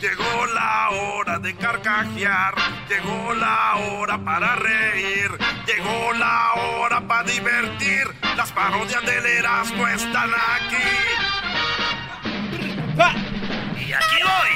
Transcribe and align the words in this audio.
Llegó 0.00 0.46
la 0.54 0.88
hora 0.90 1.38
de 1.38 1.54
carcajear, 1.56 2.54
llegó 2.88 3.34
la 3.34 3.76
hora 3.76 4.24
para 4.24 4.56
reír, 4.56 5.30
llegó 5.66 6.14
la 6.14 6.54
hora 6.54 7.06
para 7.06 7.24
divertir. 7.24 8.06
Las 8.34 8.50
parodias 8.50 9.04
del 9.04 9.26
Erasmo 9.26 9.86
están 9.88 10.30
aquí. 10.30 10.76
Y 13.76 13.92
aquí 13.92 14.22
voy. 14.22 14.50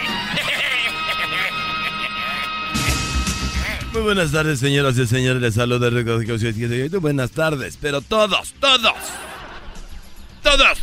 Muy 3.93 4.03
buenas 4.03 4.33
tardes, 4.33 4.61
señoras 4.61 4.97
y 4.97 5.07
señores. 5.07 5.43
Les 5.43 5.55
saluda 5.57 5.89
Muy 5.89 5.91
Buenas 7.01 7.33
tardes, 7.33 7.77
pero 7.79 8.01
todos, 8.01 8.55
todos, 8.61 8.95
todos. 10.43 10.79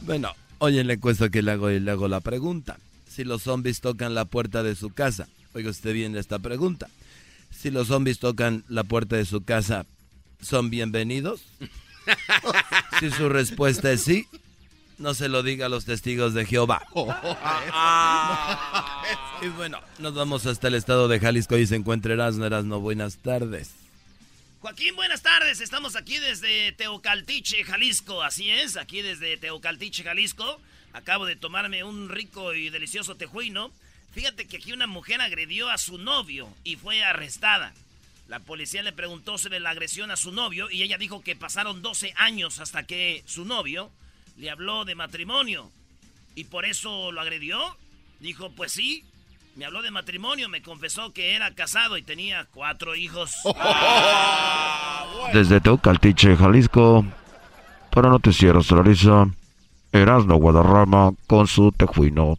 Bueno, 0.00 0.34
hoy 0.58 0.78
en 0.78 0.86
la 0.86 0.94
encuesta 0.94 1.28
que 1.28 1.42
le 1.42 1.52
hago, 1.52 1.68
le 1.68 1.90
hago 1.90 2.08
la 2.08 2.20
pregunta. 2.20 2.78
Si 3.08 3.24
los 3.24 3.42
zombies 3.42 3.80
tocan 3.80 4.14
la 4.14 4.24
puerta 4.24 4.62
de 4.62 4.74
su 4.74 4.90
casa, 4.90 5.28
oiga 5.54 5.70
usted 5.70 5.92
bien 5.92 6.16
esta 6.16 6.38
pregunta. 6.38 6.88
Si 7.50 7.70
los 7.70 7.88
zombies 7.88 8.18
tocan 8.18 8.64
la 8.68 8.84
puerta 8.84 9.16
de 9.16 9.24
su 9.24 9.42
casa, 9.42 9.86
¿son 10.40 10.70
bienvenidos? 10.70 11.42
si 13.00 13.10
su 13.10 13.28
respuesta 13.28 13.92
es 13.92 14.02
sí, 14.02 14.26
no 14.98 15.14
se 15.14 15.28
lo 15.28 15.42
diga 15.42 15.66
a 15.66 15.68
los 15.68 15.84
testigos 15.84 16.34
de 16.34 16.44
Jehová. 16.44 16.82
Oh, 16.92 17.08
y 19.42 19.48
bueno, 19.48 19.78
nos 19.98 20.14
vamos 20.14 20.46
hasta 20.46 20.68
el 20.68 20.74
estado 20.74 21.08
de 21.08 21.20
Jalisco 21.20 21.56
y 21.56 21.66
se 21.66 21.76
encuentra 21.76 22.14
Erasmo. 22.14 22.48
no 22.48 22.80
buenas 22.80 23.18
tardes. 23.18 23.83
Joaquín, 24.64 24.96
buenas 24.96 25.20
tardes. 25.20 25.60
Estamos 25.60 25.94
aquí 25.94 26.18
desde 26.18 26.72
Teocaltiche, 26.72 27.64
Jalisco. 27.64 28.22
Así 28.22 28.50
es, 28.50 28.78
aquí 28.78 29.02
desde 29.02 29.36
Teocaltiche, 29.36 30.02
Jalisco. 30.02 30.58
Acabo 30.94 31.26
de 31.26 31.36
tomarme 31.36 31.84
un 31.84 32.08
rico 32.08 32.54
y 32.54 32.70
delicioso 32.70 33.14
tejuino. 33.14 33.70
Fíjate 34.14 34.46
que 34.46 34.56
aquí 34.56 34.72
una 34.72 34.86
mujer 34.86 35.20
agredió 35.20 35.68
a 35.68 35.76
su 35.76 35.98
novio 35.98 36.48
y 36.64 36.76
fue 36.76 37.04
arrestada. 37.04 37.74
La 38.26 38.40
policía 38.40 38.82
le 38.82 38.94
preguntó 38.94 39.36
sobre 39.36 39.60
la 39.60 39.68
agresión 39.68 40.10
a 40.10 40.16
su 40.16 40.32
novio 40.32 40.70
y 40.70 40.82
ella 40.82 40.96
dijo 40.96 41.22
que 41.22 41.36
pasaron 41.36 41.82
12 41.82 42.14
años 42.16 42.58
hasta 42.58 42.86
que 42.86 43.22
su 43.26 43.44
novio 43.44 43.90
le 44.38 44.48
habló 44.48 44.86
de 44.86 44.94
matrimonio 44.94 45.70
y 46.34 46.44
por 46.44 46.64
eso 46.64 47.12
lo 47.12 47.20
agredió. 47.20 47.76
Dijo, 48.18 48.50
pues 48.52 48.72
sí, 48.72 49.04
me 49.56 49.64
habló 49.64 49.82
de 49.82 49.90
matrimonio, 49.90 50.48
me 50.48 50.62
confesó 50.62 51.12
que 51.12 51.34
era 51.34 51.54
casado 51.54 51.96
y 51.96 52.02
tenía 52.02 52.46
cuatro 52.52 52.94
hijos. 52.94 53.32
Desde 55.32 55.60
Teucaltiche, 55.60 56.36
Jalisco, 56.36 57.04
para 57.90 58.08
Noticieros 58.08 58.66
Televisa, 58.66 59.28
Erasmo 59.92 60.36
Guadarrama 60.36 61.12
con 61.26 61.46
su 61.46 61.72
tejuino. 61.72 62.38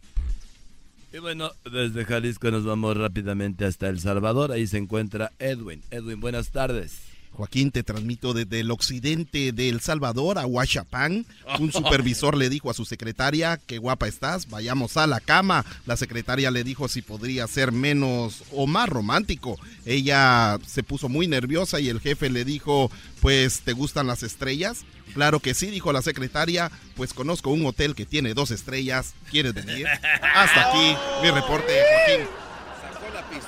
Y 1.12 1.18
bueno, 1.18 1.50
desde 1.64 2.04
Jalisco 2.04 2.50
nos 2.50 2.66
vamos 2.66 2.94
rápidamente 2.94 3.64
hasta 3.64 3.88
El 3.88 4.00
Salvador. 4.00 4.52
Ahí 4.52 4.66
se 4.66 4.76
encuentra 4.76 5.32
Edwin. 5.38 5.82
Edwin, 5.90 6.20
buenas 6.20 6.50
tardes. 6.50 7.00
Joaquín, 7.36 7.70
te 7.70 7.82
transmito 7.82 8.32
desde 8.32 8.60
el 8.60 8.70
occidente 8.70 9.52
de 9.52 9.68
El 9.68 9.80
Salvador 9.80 10.38
a 10.38 10.46
Huachapán. 10.46 11.26
Un 11.60 11.70
supervisor 11.70 12.36
le 12.36 12.48
dijo 12.48 12.70
a 12.70 12.74
su 12.74 12.84
secretaria, 12.84 13.60
qué 13.66 13.78
guapa 13.78 14.08
estás, 14.08 14.48
vayamos 14.48 14.96
a 14.96 15.06
la 15.06 15.20
cama. 15.20 15.64
La 15.84 15.96
secretaria 15.96 16.50
le 16.50 16.64
dijo 16.64 16.88
si 16.88 17.02
podría 17.02 17.46
ser 17.46 17.72
menos 17.72 18.42
o 18.52 18.66
más 18.66 18.88
romántico. 18.88 19.58
Ella 19.84 20.58
se 20.66 20.82
puso 20.82 21.08
muy 21.08 21.28
nerviosa 21.28 21.78
y 21.78 21.88
el 21.88 22.00
jefe 22.00 22.30
le 22.30 22.44
dijo, 22.44 22.90
pues, 23.20 23.60
¿te 23.60 23.72
gustan 23.72 24.06
las 24.06 24.22
estrellas? 24.22 24.84
Claro 25.14 25.40
que 25.40 25.54
sí, 25.54 25.66
dijo 25.66 25.92
la 25.92 26.02
secretaria, 26.02 26.70
pues 26.96 27.12
conozco 27.12 27.50
un 27.50 27.64
hotel 27.66 27.94
que 27.94 28.06
tiene 28.06 28.34
dos 28.34 28.50
estrellas. 28.50 29.14
¿Quieres 29.30 29.54
venir? 29.54 29.86
Hasta 30.34 30.70
aquí 30.70 30.96
mi 31.22 31.30
reporte, 31.30 31.72
Joaquín 32.06 32.45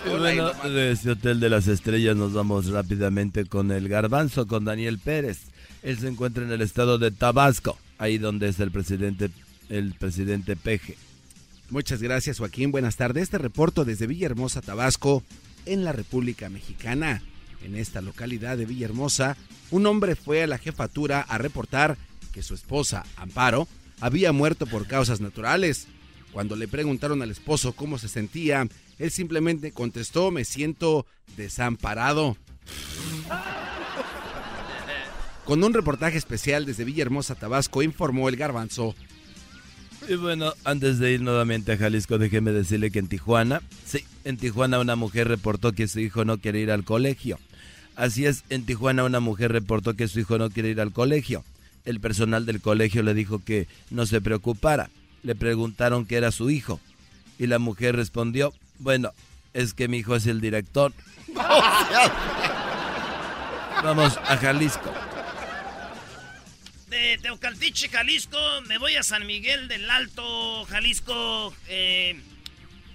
bueno, 0.07 0.53
de 0.69 0.93
ese 0.93 1.11
Hotel 1.11 1.41
de 1.41 1.51
las 1.51 1.67
Estrellas 1.67 2.17
nos 2.17 2.33
vamos 2.33 2.67
rápidamente 2.67 3.47
con 3.47 3.71
el 3.71 3.89
garbanzo, 3.89 4.47
con 4.47 4.65
Daniel 4.65 4.99
Pérez. 4.99 5.39
Él 5.83 5.99
se 5.99 6.09
encuentra 6.09 6.45
en 6.45 6.53
el 6.53 6.61
estado 6.61 6.99
de 6.99 7.11
Tabasco, 7.11 7.79
ahí 7.99 8.19
donde 8.19 8.49
es 8.49 8.61
el 8.61 8.71
presidente, 8.71 9.31
el 9.69 9.95
presidente 9.95 10.57
Peje. 10.57 10.97
Muchas 11.71 12.03
gracias 12.03 12.39
Joaquín, 12.39 12.71
buenas 12.71 12.97
tardes. 12.97 13.25
Este 13.25 13.39
reporto 13.39 13.85
desde 13.85 14.07
Villahermosa, 14.07 14.63
Tabasco, 14.63 15.23
en 15.67 15.85
la 15.85 15.93
República 15.93 16.49
Mexicana. 16.49 17.23
En 17.63 17.75
esta 17.75 18.01
localidad 18.01 18.57
de 18.57 18.67
Villahermosa, 18.67 19.37
un 19.71 19.87
hombre 19.87 20.15
fue 20.15 20.43
a 20.43 20.47
la 20.47 20.59
jefatura 20.59 21.21
a 21.21 21.39
reportar 21.39 21.97
que 22.33 22.43
su 22.43 22.55
esposa, 22.55 23.05
Amparo, 23.17 23.69
había 24.01 24.33
muerto 24.33 24.67
por 24.67 24.87
causas 24.87 25.21
naturales. 25.21 25.89
Cuando 26.33 26.57
le 26.57 26.69
preguntaron 26.69 27.21
al 27.21 27.31
esposo 27.31 27.73
cómo 27.73 27.99
se 27.99 28.09
sentía, 28.09 28.69
él 28.99 29.11
simplemente 29.11 29.73
contestó, 29.73 30.31
me 30.31 30.45
siento 30.45 31.07
desamparado. 31.37 32.37
Con 35.45 35.65
un 35.65 35.73
reportaje 35.73 36.19
especial 36.19 36.67
desde 36.67 36.85
Villahermosa, 36.85 37.35
Tabasco, 37.35 37.83
informó 37.83 38.29
el 38.29 38.37
garbanzo. 38.37 38.95
Y 40.07 40.15
bueno, 40.15 40.53
antes 40.65 40.99
de 40.99 41.13
ir 41.13 41.23
nuevamente 41.23 41.73
a 41.73 41.77
Jalisco, 41.77 42.19
déjeme 42.19 42.53
decirle 42.53 42.91
que 42.91 42.99
en 42.99 43.09
Tijuana, 43.09 43.63
sí, 43.85 44.05
en 44.25 44.37
Tijuana 44.37 44.79
una 44.79 44.97
mujer 44.97 45.29
reportó 45.29 45.73
que 45.73 45.89
su 45.89 46.01
hijo 46.01 46.25
no 46.25 46.39
quiere 46.39 46.61
ir 46.61 46.71
al 46.71 46.85
colegio. 46.85 47.39
Así 47.97 48.27
es, 48.27 48.45
en 48.49 48.65
Tijuana 48.65 49.05
una 49.05 49.21
mujer 49.21 49.53
reportó 49.53 49.95
que 49.95 50.09
su 50.09 50.21
hijo 50.21 50.39
no 50.39 50.51
quiere 50.51 50.71
ir 50.71 50.81
al 50.81 50.93
colegio. 50.93 51.45
El 51.85 52.01
personal 52.01 52.47
del 52.47 52.61
colegio 52.61 53.03
le 53.03 53.15
dijo 53.15 53.39
que 53.39 53.67
no 53.91 54.07
se 54.07 54.21
preocupara. 54.21 54.91
Le 55.23 55.35
preguntaron 55.35 56.07
qué 56.07 56.17
era 56.17 56.31
su 56.31 56.51
hijo. 56.51 56.81
Y 57.39 57.47
la 57.47 57.59
mujer 57.59 57.97
respondió, 57.97 58.53
bueno, 58.79 59.13
es 59.53 59.75
que 59.75 59.89
mi 59.89 59.99
hijo 59.99 60.17
es 60.17 60.27
el 60.27 60.41
director. 60.41 60.93
Vamos 63.83 64.17
a 64.17 64.37
Jalisco. 64.37 64.93
De 66.89 67.19
Teocaltiche, 67.21 67.89
Jalisco, 67.89 68.39
me 68.67 68.79
voy 68.79 68.97
a 68.97 69.03
San 69.03 69.27
Miguel 69.27 69.69
del 69.69 69.91
Alto, 69.91 70.65
Jalisco. 70.67 71.55
Eh, 71.69 72.21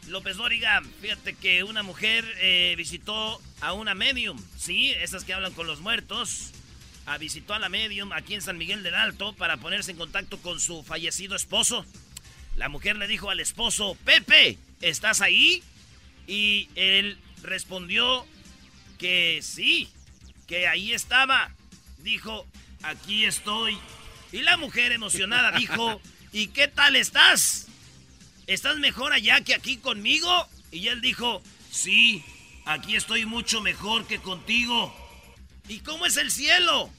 López 0.07 0.35
Dóriga, 0.37 0.81
fíjate 1.01 1.35
que 1.35 1.63
una 1.63 1.83
mujer 1.83 2.25
eh, 2.39 2.73
visitó 2.77 3.41
a 3.61 3.73
una 3.73 3.95
medium, 3.95 4.37
sí, 4.57 4.91
esas 4.91 5.23
que 5.23 5.33
hablan 5.33 5.53
con 5.53 5.67
los 5.67 5.79
muertos. 5.79 6.51
A, 7.05 7.17
visitó 7.17 7.53
a 7.53 7.59
la 7.59 7.69
medium 7.69 8.13
aquí 8.13 8.33
en 8.33 8.41
San 8.41 8.57
Miguel 8.57 8.81
del 8.81 8.95
Alto 8.95 9.33
para 9.33 9.57
ponerse 9.57 9.91
en 9.91 9.97
contacto 9.97 10.37
con 10.39 10.59
su 10.59 10.83
fallecido 10.83 11.35
esposo. 11.35 11.85
La 12.55 12.69
mujer 12.69 12.97
le 12.97 13.07
dijo 13.07 13.29
al 13.29 13.39
esposo, 13.39 13.97
Pepe, 14.05 14.57
¿estás 14.81 15.21
ahí? 15.21 15.63
Y 16.27 16.69
él 16.75 17.17
respondió 17.41 18.25
que 18.97 19.39
sí, 19.41 19.89
que 20.47 20.67
ahí 20.67 20.93
estaba. 20.93 21.51
Dijo, 21.99 22.45
aquí 22.81 23.25
estoy. 23.25 23.77
Y 24.31 24.41
la 24.41 24.57
mujer 24.57 24.91
emocionada 24.91 25.51
dijo, 25.57 26.01
¿y 26.31 26.47
qué 26.47 26.67
tal 26.67 26.95
estás? 26.95 27.67
¿Estás 28.47 28.77
mejor 28.77 29.13
allá 29.13 29.41
que 29.41 29.55
aquí 29.55 29.77
conmigo? 29.77 30.47
Y 30.71 30.87
él 30.87 31.01
dijo, 31.01 31.41
sí, 31.71 32.23
aquí 32.65 32.95
estoy 32.95 33.25
mucho 33.25 33.61
mejor 33.61 34.05
que 34.05 34.19
contigo. 34.19 34.93
¿Y 35.67 35.79
cómo 35.79 36.05
es 36.05 36.17
el 36.17 36.31
cielo? 36.31 36.89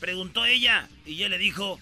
Preguntó 0.00 0.44
ella. 0.44 0.88
Y 1.04 1.22
él 1.22 1.30
le 1.30 1.38
dijo, 1.38 1.78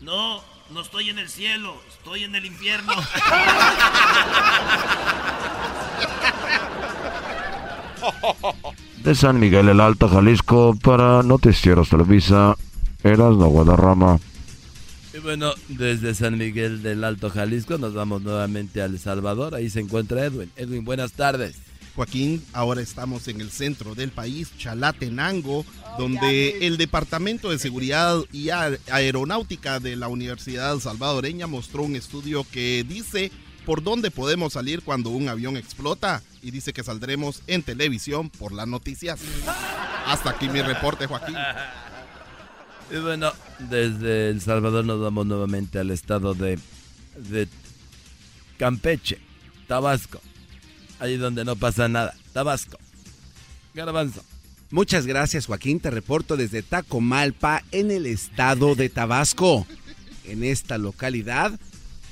no, 0.00 0.44
no 0.70 0.80
estoy 0.80 1.10
en 1.10 1.18
el 1.18 1.28
cielo, 1.28 1.82
estoy 1.88 2.24
en 2.24 2.34
el 2.34 2.46
infierno. 2.46 2.92
De 9.02 9.14
San 9.14 9.38
Miguel 9.40 9.68
el 9.68 9.80
Alto, 9.80 10.08
Jalisco, 10.08 10.76
para 10.82 11.22
Noticieros 11.22 11.88
Televisa, 11.88 12.56
Erasmo 13.02 13.46
Guadarrama. 13.48 14.18
Y 15.14 15.18
bueno, 15.18 15.52
desde 15.68 16.14
San 16.14 16.36
Miguel 16.36 16.82
del 16.82 17.04
Alto, 17.04 17.30
Jalisco, 17.30 17.78
nos 17.78 17.94
vamos 17.94 18.22
nuevamente 18.22 18.82
a 18.82 18.84
El 18.84 18.98
Salvador. 18.98 19.54
Ahí 19.54 19.70
se 19.70 19.80
encuentra 19.80 20.24
Edwin. 20.24 20.50
Edwin, 20.56 20.84
buenas 20.84 21.12
tardes. 21.12 21.56
Joaquín, 21.96 22.44
ahora 22.52 22.80
estamos 22.80 23.26
en 23.26 23.40
el 23.40 23.50
centro 23.50 23.96
del 23.96 24.10
país, 24.10 24.52
Chalatenango, 24.56 25.64
donde 25.98 26.64
el 26.64 26.76
Departamento 26.76 27.50
de 27.50 27.58
Seguridad 27.58 28.20
y 28.32 28.50
Aeronáutica 28.50 29.80
de 29.80 29.96
la 29.96 30.06
Universidad 30.06 30.78
Salvadoreña 30.78 31.48
mostró 31.48 31.82
un 31.82 31.96
estudio 31.96 32.46
que 32.52 32.84
dice 32.88 33.32
por 33.68 33.82
dónde 33.82 34.10
podemos 34.10 34.54
salir 34.54 34.80
cuando 34.80 35.10
un 35.10 35.28
avión 35.28 35.58
explota 35.58 36.22
y 36.40 36.52
dice 36.52 36.72
que 36.72 36.82
saldremos 36.82 37.42
en 37.46 37.62
televisión 37.62 38.30
por 38.30 38.52
las 38.52 38.66
noticias. 38.66 39.20
Hasta 40.06 40.30
aquí 40.30 40.48
mi 40.48 40.62
reporte, 40.62 41.06
Joaquín. 41.06 41.36
Y 42.90 42.96
bueno, 42.96 43.30
desde 43.58 44.30
El 44.30 44.40
Salvador 44.40 44.86
nos 44.86 44.98
vamos 44.98 45.26
nuevamente 45.26 45.78
al 45.78 45.90
estado 45.90 46.32
de, 46.32 46.58
de 47.16 47.46
Campeche, 48.56 49.18
Tabasco 49.66 50.18
ahí 50.98 51.18
donde 51.18 51.44
no 51.44 51.54
pasa 51.54 51.88
nada. 51.88 52.14
Tabasco. 52.32 52.78
Garbanzo. 53.74 54.24
Muchas 54.70 55.04
gracias, 55.04 55.44
Joaquín. 55.44 55.78
Te 55.78 55.90
reporto 55.90 56.38
desde 56.38 56.62
Tacomalpa, 56.62 57.62
en 57.70 57.90
el 57.90 58.06
estado 58.06 58.74
de 58.76 58.88
Tabasco. 58.88 59.66
En 60.24 60.42
esta 60.42 60.78
localidad, 60.78 61.60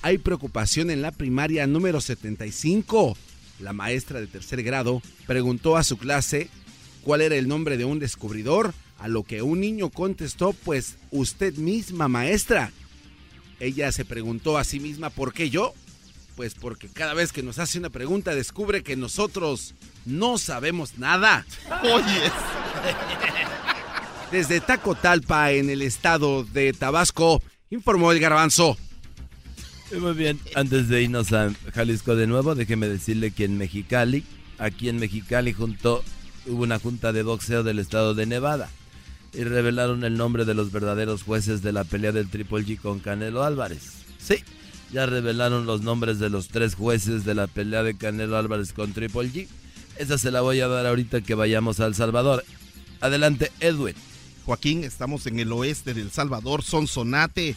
hay 0.03 0.19
preocupación 0.19 0.91
en 0.91 1.03
la 1.03 1.11
primaria 1.11 1.67
número 1.67 2.01
75. 2.01 3.17
La 3.61 3.73
maestra 3.73 4.21
de 4.21 4.27
tercer 4.27 4.63
grado 4.63 5.03
preguntó 5.27 5.77
a 5.77 5.85
su 5.85 5.97
clase 5.97 6.51
cuál 7.03 7.23
era 7.23 7.37
el 7.37 7.49
nombre 7.49 7.77
de 7.77 7.85
un 7.85 7.99
descubridor, 7.99 8.75
a 8.99 9.09
lo 9.09 9.23
que 9.23 9.43
un 9.43 9.61
niño 9.61 9.91
contestó, 9.91 10.53
pues 10.53 10.97
usted 11.11 11.55
misma, 11.55 12.09
maestra. 12.09 12.73
Ella 13.61 13.93
se 13.93 14.05
preguntó 14.05 14.59
a 14.59 14.65
sí 14.65 14.81
misma, 14.81 15.11
¿por 15.11 15.33
qué 15.33 15.51
yo? 15.51 15.73
Pues 16.35 16.55
porque 16.55 16.89
cada 16.89 17.15
vez 17.15 17.33
que 17.33 17.43
nos 17.43 17.59
hace 17.59 17.79
una 17.79 17.91
pregunta 17.91 18.35
descubre 18.35 18.83
que 18.83 18.97
nosotros 18.97 19.75
no 20.05 20.37
sabemos 20.37 20.99
nada. 20.99 21.47
Oye. 21.83 22.31
Desde 24.31 24.61
Tacotalpa, 24.61 25.53
en 25.53 25.71
el 25.71 25.83
estado 25.83 26.45
de 26.45 26.73
Tabasco, 26.73 27.43
informó 27.71 28.13
el 28.13 28.21
garbanzo. 28.21 28.77
Muy 29.93 30.15
bien, 30.15 30.41
antes 30.55 30.89
de 30.89 31.03
irnos 31.03 31.33
a 31.33 31.53
Jalisco 31.73 32.17
de 32.17 32.27
nuevo, 32.27 32.57
déjeme 32.57 32.89
decirle 32.89 33.31
que 33.31 33.45
en 33.45 33.57
Mexicali, 33.57 34.25
aquí 34.59 34.89
en 34.89 34.99
Mexicali 34.99 35.53
junto, 35.53 36.03
hubo 36.47 36.65
una 36.65 36.81
junta 36.81 37.13
de 37.13 37.23
boxeo 37.23 37.63
del 37.63 37.79
estado 37.79 38.15
de 38.15 38.27
Nevada 38.27 38.69
y 39.33 39.45
revelaron 39.45 40.03
el 40.03 40.17
nombre 40.17 40.45
de 40.45 40.55
los 40.55 40.73
verdaderos 40.73 41.23
jueces 41.23 41.63
de 41.63 41.73
la 41.73 41.85
pelea 41.85 42.11
del 42.11 42.29
Triple 42.29 42.65
G 42.65 42.81
con 42.81 42.99
Canelo 42.99 43.45
Álvarez. 43.45 43.93
Sí, 44.19 44.43
ya 44.93 45.07
revelaron 45.07 45.67
los 45.67 45.83
nombres 45.83 46.19
de 46.19 46.31
los 46.31 46.49
tres 46.49 46.75
jueces 46.75 47.25
de 47.25 47.35
la 47.35 47.47
pelea 47.47 47.85
de 47.85 47.97
Canelo 47.97 48.37
Álvarez 48.37 48.73
con 48.73 48.93
Triple 48.93 49.31
G. 49.31 49.47
Esa 49.99 50.19
se 50.19 50.33
la 50.33 50.41
voy 50.41 50.61
a 50.61 50.69
dar 50.69 50.87
ahorita 50.87 51.21
que 51.21 51.35
vayamos 51.35 51.79
a 51.79 51.87
El 51.87 51.95
Salvador. 51.95 52.45
Adelante, 53.01 53.53
Edwin. 53.61 53.95
Joaquín, 54.45 54.85
estamos 54.85 55.27
en 55.27 55.39
el 55.39 55.53
oeste 55.53 55.95
del 55.95 56.11
Salvador, 56.11 56.63
Sonsonate. 56.65 57.55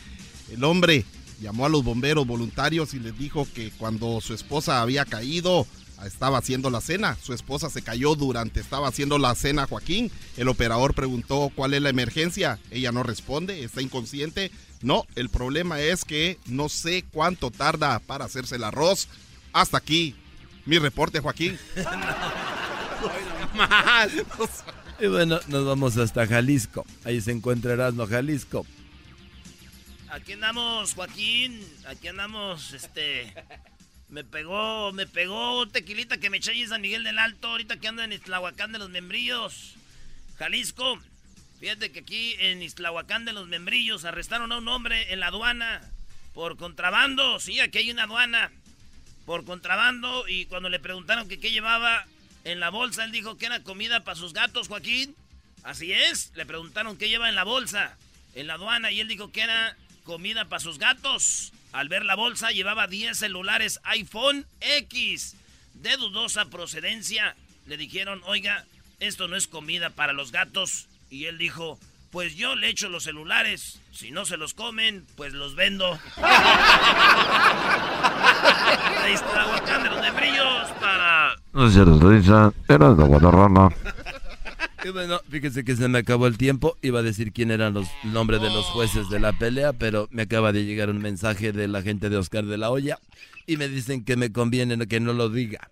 El 0.51 0.63
hombre 0.63 1.05
llamó 1.39 1.65
a 1.65 1.69
los 1.69 1.83
bomberos 1.83 2.27
voluntarios 2.27 2.94
y 2.94 3.00
les 3.00 3.18
dijo 3.18 3.47
que 3.53 3.71
cuando 3.71 4.21
su 4.21 4.33
esposa 4.33 4.81
había 4.81 5.06
caído, 5.06 5.65
estaba 6.06 6.38
haciendo 6.38 6.69
la 6.69 6.81
cena. 6.81 7.18
Su 7.21 7.33
esposa 7.33 7.69
se 7.69 7.81
cayó 7.81 8.15
durante 8.15 8.59
estaba 8.59 8.88
haciendo 8.88 9.18
la 9.18 9.36
cena, 9.36 9.68
Joaquín. 9.68 10.12
El 10.38 10.47
operador 10.47 10.94
preguntó 10.94 11.51
cuál 11.56 11.74
es 11.74 11.81
la 11.81 11.89
emergencia. 11.89 12.59
Ella 12.71 12.91
no 12.91 13.03
responde, 13.03 13.63
está 13.63 13.81
inconsciente. 13.81 14.51
No, 14.81 15.06
el 15.15 15.30
problema 15.30 15.81
es 15.81 16.06
que 16.06 16.39
no 16.45 16.69
sé 16.69 17.03
cuánto 17.12 17.51
tarda 17.51 18.00
para 18.00 18.25
hacerse 18.25 18.56
el 18.56 18.63
arroz. 18.63 19.07
Hasta 19.51 19.77
aquí. 19.77 20.15
Mi 20.65 20.77
reporte, 20.77 21.19
Joaquín. 21.19 21.57
Y 25.01 25.07
bueno, 25.07 25.39
nos 25.47 25.65
vamos 25.65 25.95
hasta 25.97 26.27
Jalisco. 26.27 26.86
Ahí 27.06 27.21
se 27.21 27.31
encuentra 27.31 27.71
Erasmo 27.71 28.06
Jalisco. 28.06 28.65
Aquí 30.11 30.33
andamos, 30.33 30.94
Joaquín. 30.94 31.63
Aquí 31.88 32.07
andamos, 32.07 32.73
este. 32.73 33.33
Me 34.09 34.23
pegó, 34.23 34.91
me 34.91 35.06
pegó 35.06 35.67
tequilita 35.67 36.17
que 36.17 36.29
me 36.29 36.38
eché 36.38 36.59
en 36.59 36.67
San 36.67 36.81
Miguel 36.81 37.03
del 37.03 37.19
Alto. 37.19 37.47
Ahorita 37.47 37.77
que 37.77 37.88
ando 37.88 38.01
en 38.01 38.13
Islahuacán 38.13 38.71
de 38.71 38.79
los 38.79 38.89
Membrillos, 38.89 39.75
Jalisco. 40.38 41.00
Fíjate 41.59 41.91
que 41.91 42.00
aquí 42.00 42.35
en 42.39 42.63
Islahuacán 42.63 43.25
de 43.25 43.33
los 43.33 43.47
Membrillos 43.47 44.06
arrestaron 44.06 44.51
a 44.51 44.57
un 44.57 44.67
hombre 44.67 45.13
en 45.13 45.19
la 45.19 45.27
aduana 45.27 45.81
por 46.33 46.57
contrabando. 46.57 47.39
Sí, 47.39 47.59
aquí 47.59 47.77
hay 47.77 47.91
una 47.91 48.03
aduana 48.03 48.51
por 49.25 49.45
contrabando. 49.45 50.27
Y 50.27 50.45
cuando 50.45 50.69
le 50.69 50.79
preguntaron 50.79 51.27
que 51.27 51.39
qué 51.39 51.51
llevaba, 51.51 52.07
en 52.44 52.59
la 52.59 52.69
bolsa. 52.69 53.03
Él 53.03 53.12
dijo 53.12 53.38
que 53.38 53.45
era 53.45 53.63
comida 53.63 54.03
para 54.03 54.15
sus 54.15 54.33
gatos, 54.33 54.67
Joaquín. 54.67 55.15
Así 55.63 55.91
es. 55.91 56.31
Le 56.35 56.45
preguntaron 56.45 56.97
qué 56.97 57.09
lleva 57.09 57.29
en 57.29 57.35
la 57.35 57.44
bolsa, 57.44 57.97
en 58.35 58.47
la 58.47 58.55
aduana, 58.55 58.91
y 58.91 59.00
él 59.00 59.07
dijo 59.07 59.31
que 59.31 59.41
era 59.41 59.75
comida 60.04 60.46
para 60.46 60.60
sus 60.60 60.80
gatos. 60.80 61.51
Al 61.72 61.90
ver 61.90 62.06
la 62.06 62.16
bolsa, 62.16 62.51
llevaba 62.51 62.88
10 62.88 63.18
celulares 63.18 63.80
iPhone 63.84 64.46
X 64.62 65.36
de 65.75 65.98
dudosa 65.98 66.46
procedencia. 66.46 67.36
Le 67.66 67.78
dijeron, 67.78 68.22
oiga, 68.25 68.66
esto 69.00 69.28
no 69.28 69.36
es 69.36 69.48
comida 69.48 69.92
para 69.92 70.13
los 70.13 70.31
gatos. 70.31 70.88
Y 71.10 71.25
él 71.25 71.38
dijo, 71.38 71.80
pues 72.12 72.36
yo 72.36 72.56
le 72.56 72.69
echo 72.69 72.90
los 72.90 73.04
celulares. 73.04 73.80
Si 73.92 74.12
no 74.12 74.25
se 74.25 74.38
los 74.38 74.54
comen, 74.54 75.06
pues 75.16 75.34
los 75.34 75.56
vendo. 75.56 76.00
Ahí 78.98 79.13
está 79.13 79.80
de 79.84 79.90
los 79.90 80.01
membrillos 80.01 80.69
para. 80.80 81.36
No 81.54 81.69
y 84.83 84.89
bueno, 84.89 85.19
fíjese 85.29 85.65
que 85.65 85.75
se 85.75 85.87
me 85.87 85.99
acabó 85.99 86.27
el 86.27 86.37
tiempo. 86.37 86.77
Iba 86.81 86.99
a 86.99 87.03
decir 87.03 87.33
quién 87.33 87.51
eran 87.51 87.73
los 87.73 87.87
nombres 88.03 88.41
de 88.41 88.49
los 88.49 88.65
jueces 88.67 89.09
de 89.09 89.19
la 89.19 89.33
pelea, 89.33 89.73
pero 89.73 90.07
me 90.11 90.21
acaba 90.23 90.53
de 90.53 90.63
llegar 90.63 90.89
un 90.89 90.99
mensaje 90.99 91.51
de 91.51 91.67
la 91.67 91.81
gente 91.81 92.09
de 92.09 92.17
Oscar 92.17 92.45
de 92.45 92.57
la 92.57 92.71
Hoya 92.71 92.99
y 93.45 93.57
me 93.57 93.67
dicen 93.67 94.05
que 94.05 94.15
me 94.15 94.31
conviene 94.31 94.87
que 94.87 94.99
no 94.99 95.11
lo 95.13 95.29
diga. 95.29 95.69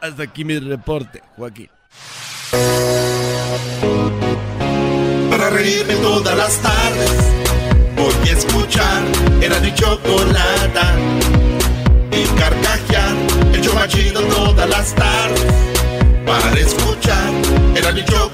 Hasta 0.00 0.22
aquí 0.22 0.44
mi 0.44 0.58
reporte, 0.58 1.22
Joaquín. 1.36 1.68
Para 5.30 5.50
reírme 5.50 5.94
todas 5.96 6.36
las 6.36 6.60
tardes, 6.60 7.32
voy 7.96 8.28
a 8.28 8.32
escuchar 8.32 9.02
era 9.40 9.58
mi 9.60 9.74
chocolate 9.74 10.80
y 12.12 12.24
carcajear 12.38 13.16
el 13.54 13.62
yo 13.62 13.72
todas 14.28 14.68
las 14.68 14.94
tardes 14.94 15.51
inna 17.84 17.94
the 17.94 18.02
club. 18.06 18.31